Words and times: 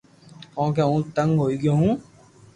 ڪونڪ 0.55 0.75
ھون 0.87 1.01
تنگ 1.15 1.33
ھوئي 1.41 1.55
گيو 1.61 1.73
ھون 1.79 1.91